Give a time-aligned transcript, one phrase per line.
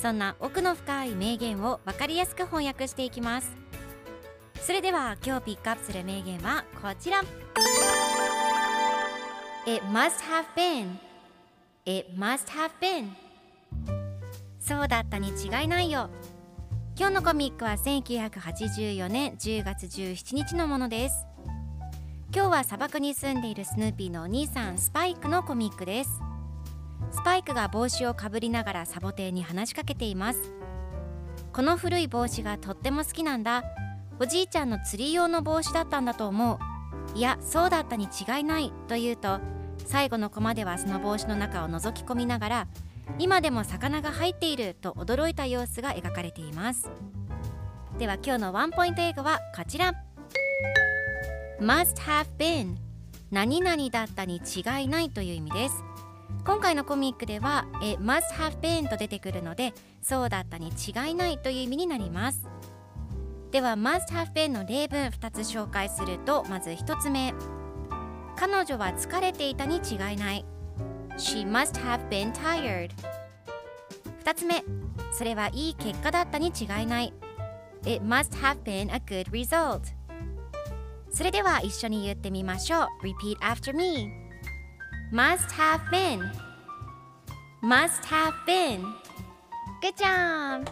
[0.00, 3.50] そんな奥の深い名言を分かりやすく翻訳していきます。
[4.60, 7.20] それでは今日ピックアップする名言はこちら。
[9.66, 10.96] It must have been.
[11.86, 13.10] It must have been.
[14.60, 16.08] そうだったに違いないよ。
[16.96, 21.26] 今日のコミックは1984年10月17日のものです。
[22.34, 26.33] 今日は砂漠に住んでいるスヌーピーのお兄さんスパイクのコミックです。
[27.14, 30.52] スパイクが帽子をかぶりながらサボテンに話しかけています。
[31.52, 33.62] この古い帽子がとっても好きなんだ。
[34.18, 36.58] おじいちゃんの釣り用の帽子だったんだと思う。
[37.16, 38.72] いやそうだったに違いない。
[38.88, 39.38] と言うと
[39.86, 42.66] 最後のコマではその帽子の中を覗き込みながら
[43.20, 44.74] 今でも魚が入っている。
[44.74, 46.90] と驚いた様子が描かれています。
[47.96, 49.94] では今日のワンポイント英語はこちら。
[51.60, 52.74] Must have been
[53.30, 55.93] 何々だったに違いないという意味です。
[56.46, 62.46] 今回のコミックではえ must have been と出てくるのでそうだったに違いないという意味になります。
[63.50, 67.32] では must have been の例文2つ紹介するとまず1つ目。
[68.36, 70.44] 彼女は疲れていたに違いない。
[71.16, 72.90] She must have been tired
[74.24, 74.62] 2つ目。
[75.12, 77.14] それはいい結果だったに違いない。
[77.86, 79.80] It must have been a good result
[81.10, 83.06] それでは一緒に言ってみましょう。
[83.06, 84.23] Repeat after me
[85.14, 86.28] must have been
[87.62, 88.82] must have been
[89.80, 90.66] Good job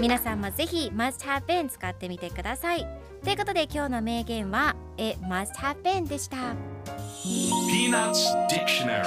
[0.00, 2.86] 皆さんもぜひ must have been 使ってみてください
[3.24, 6.54] ということで今日の名言は It must have been でした
[7.24, 9.02] Peanuts Dictionary.